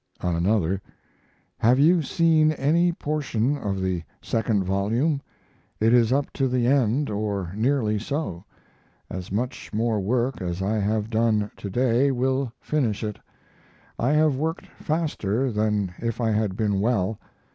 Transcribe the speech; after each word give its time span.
On 0.21 0.35
another: 0.35 0.81
Have 1.59 1.77
you 1.77 2.01
seen 2.01 2.53
any 2.53 2.91
portion 2.91 3.55
of 3.55 3.79
the 3.79 4.01
second 4.19 4.63
volume? 4.63 5.21
It 5.79 5.93
is 5.93 6.11
up 6.11 6.33
to 6.33 6.47
the 6.47 6.65
end, 6.65 7.11
or 7.11 7.51
nearly 7.55 7.99
so. 7.99 8.43
As 9.11 9.31
much 9.31 9.71
more 9.71 9.99
work 9.99 10.41
as 10.41 10.59
I 10.63 10.79
have 10.79 11.11
done 11.11 11.51
to 11.55 11.69
day 11.69 12.09
will 12.09 12.51
finish 12.59 13.03
it. 13.03 13.19
I 13.99 14.13
have 14.13 14.37
worked 14.37 14.65
faster 14.65 15.51
than 15.51 15.93
if 15.99 16.19
I 16.19 16.31
had 16.31 16.57
been 16.57 16.79
well. 16.79 17.19